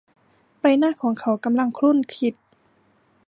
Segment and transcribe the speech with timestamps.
[0.59, 2.33] ใบหน้าของเขากำลังครุ่นคิด